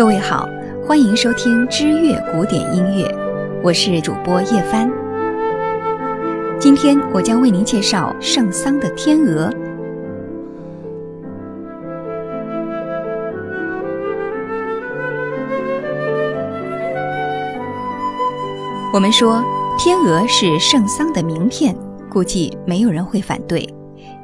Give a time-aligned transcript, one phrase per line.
[0.00, 0.48] 各位好，
[0.82, 3.04] 欢迎收听知乐古典音乐，
[3.62, 4.90] 我是主播叶帆。
[6.58, 9.50] 今天我将为您介绍圣桑的《天鹅》。
[18.94, 19.34] 我们说
[19.78, 21.76] 《天鹅》是圣桑的名片，
[22.08, 23.68] 估计没有人会反对，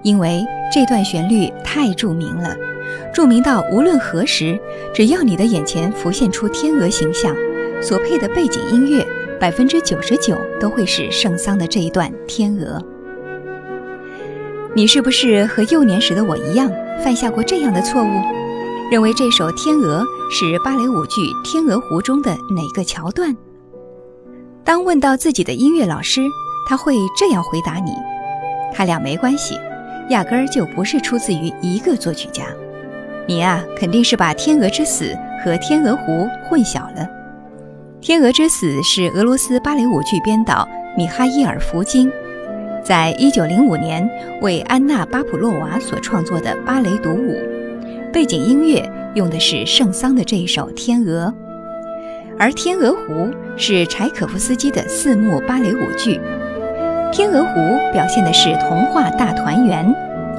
[0.03, 2.57] 因为这段旋律太著名了。
[3.13, 4.59] 著名到无论何时，
[4.93, 7.35] 只要你的眼前浮现出天鹅形象，
[7.81, 9.07] 所配的背景音乐
[9.41, 12.79] 百分之九十九都会是圣桑的这一段《天鹅》。
[14.75, 16.71] 你是不是和幼年时的我一样，
[17.03, 18.21] 犯下过这样的错误，
[18.91, 23.35] 认为这首《天鹅》是芭蕾舞剧《天鹅湖》中的哪个桥段？
[24.63, 26.21] 当问到自己的音乐老师，
[26.69, 27.93] 他会这样回答你：
[28.75, 29.55] 他俩没关系，
[30.11, 32.45] 压根儿就不是出自于一个作曲家。
[33.29, 35.05] 你啊，肯定是把《天鹅之死》
[35.45, 36.13] 和《天鹅湖》
[36.49, 37.03] 混淆了。
[38.01, 42.09] 《天鹅之死》是俄罗斯芭蕾舞剧编导米哈伊尔·福金
[42.85, 44.09] 在一九零五年
[44.43, 47.35] 为安娜·巴普洛娃所创作的芭蕾独舞，
[48.13, 51.27] 背景音乐用的是圣桑的这一首《天鹅》，
[52.39, 53.13] 而《天鹅湖》
[53.57, 56.17] 是柴可夫斯基的四幕芭蕾舞剧，
[57.11, 57.61] 《天鹅湖》
[57.93, 59.93] 表现的是童话大团圆，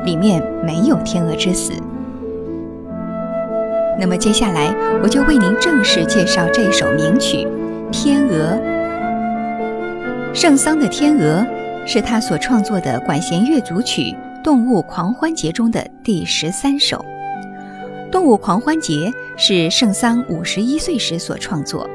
[0.05, 1.73] 里面没有天鹅之死。
[3.99, 7.37] 那么接下来，我就为您正式介绍这首名曲
[7.89, 8.53] 《天鹅》。
[10.35, 11.43] 圣桑的《天鹅》
[11.87, 14.01] 是他所创作的管弦乐组曲
[14.43, 17.03] 《动物狂欢节》中的第十三首。
[18.11, 18.93] 《动物狂欢节》
[19.35, 21.89] 是圣桑五十一岁时所创作。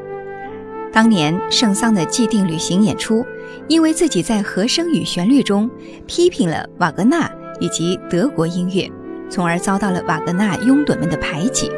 [0.92, 3.24] 当年圣桑的既定旅行演出，
[3.68, 5.70] 因为自己在和声与旋律中
[6.08, 7.30] 批评了瓦格纳
[7.60, 8.90] 以及德国音乐，
[9.30, 11.70] 从而遭到了瓦格纳拥趸们的排挤。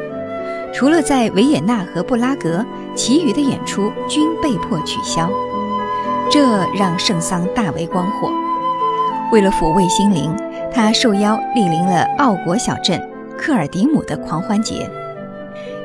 [0.75, 5.31] 除了在维也纳和布拉格，其余的演出均被迫取消，
[6.29, 8.29] 这让圣桑大为光火。
[9.31, 10.35] 为了抚慰心灵，
[10.73, 13.01] 他受邀莅临了奥国小镇
[13.37, 14.89] 克尔迪姆的狂欢节。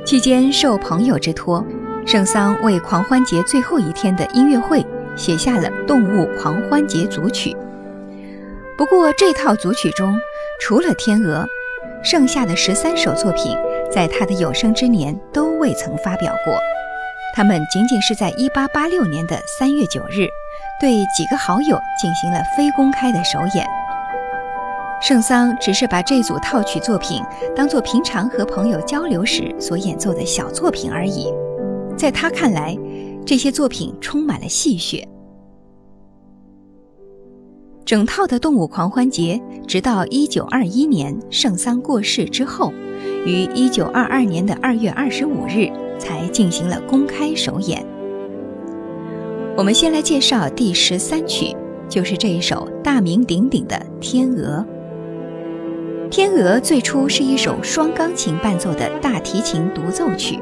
[0.04, 1.64] 期间受朋友之托，
[2.04, 4.84] 圣桑为狂欢节最后一天的音乐会
[5.14, 7.56] 写下了《动物狂欢节》组曲。
[8.76, 10.18] 不过，这套组曲中
[10.60, 11.44] 除了《天鹅》，
[12.02, 13.56] 剩下的十三首作品。
[13.92, 16.56] 在他的有生之年都未曾发表过，
[17.34, 20.28] 他们仅仅是在1886年的3月9日，
[20.80, 23.66] 对几个好友进行了非公开的首演。
[25.02, 27.22] 圣桑只是把这组套曲作品
[27.56, 31.26] 当做平常和朋友交流时所演奏的小作品而已，
[31.96, 32.76] 在他看来，
[33.26, 35.04] 这些作品充满了戏谑。
[37.84, 42.72] 整套的动物狂欢节，直到1921年圣桑过世之后。
[43.25, 47.84] 于一九二二年的二月二十五日才进行了公开首演。
[49.56, 51.54] 我们先来介绍第十三曲，
[51.88, 54.64] 就是这一首大名鼎鼎的《天鹅》。
[56.09, 60.38] 《天鹅》最初是一首双钢琴伴奏的大提琴独奏曲，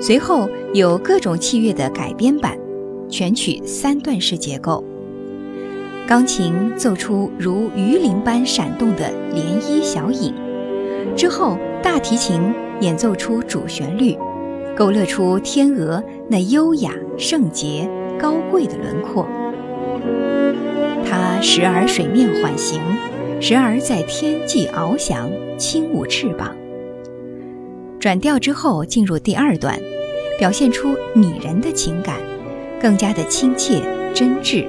[0.00, 2.58] 随后有各种器乐的改编版，
[3.08, 4.84] 全曲三段式结构。
[6.06, 10.34] 钢琴奏出如鱼鳞般闪动的涟漪小影。
[11.16, 12.40] 之后，大提琴
[12.80, 14.16] 演奏出主旋律，
[14.74, 17.86] 勾勒出天鹅那优雅、圣洁、
[18.18, 19.28] 高贵的轮廓。
[21.04, 22.80] 它时而水面缓行，
[23.38, 26.56] 时而在天际翱翔，轻舞翅膀。
[28.00, 29.78] 转调之后，进入第二段，
[30.38, 32.16] 表现出拟人的情感，
[32.80, 33.82] 更加的亲切
[34.14, 34.66] 真挚。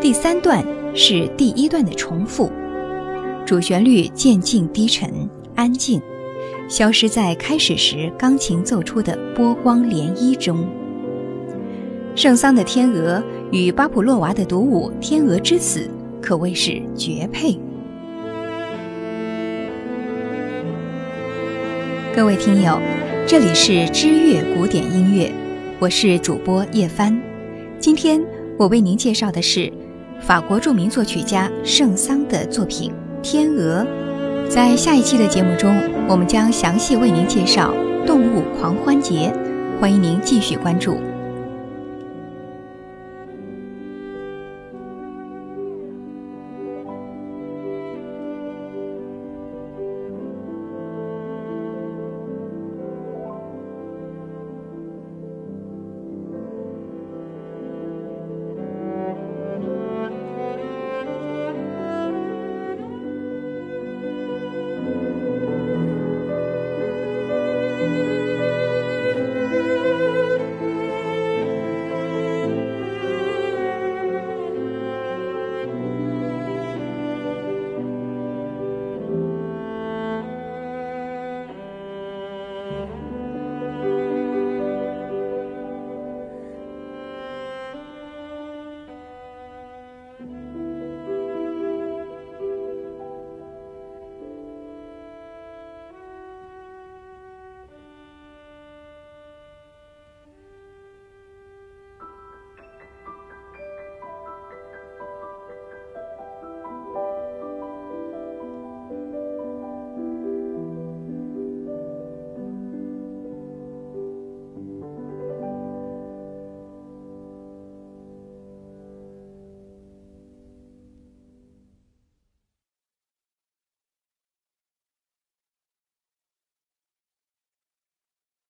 [0.00, 2.48] 第三段是第一段的重复。
[3.44, 5.28] 主旋律渐进低沉、
[5.60, 6.00] 安静，
[6.70, 10.66] 消失在开始时钢琴奏出的波光涟漪中。
[12.14, 13.18] 圣桑的《天鹅》
[13.52, 15.80] 与巴普洛娃的独舞《天鹅之死》
[16.22, 17.60] 可谓是绝配。
[22.16, 22.80] 各位听友，
[23.26, 25.30] 这里是知乐古典音乐，
[25.78, 27.14] 我是主播叶帆。
[27.78, 28.18] 今天
[28.56, 29.70] 我为您介绍的是
[30.22, 32.90] 法国著名作曲家圣桑的作品。
[33.22, 33.86] 天鹅，
[34.50, 35.72] 在下一期的节目中，
[36.08, 37.72] 我们将详细为您介绍
[38.04, 39.32] 动物狂欢节，
[39.80, 41.09] 欢迎您继续关注。